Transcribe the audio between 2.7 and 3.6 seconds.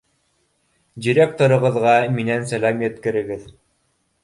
еткерегеҙ.